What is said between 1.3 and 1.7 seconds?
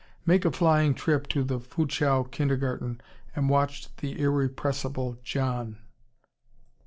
the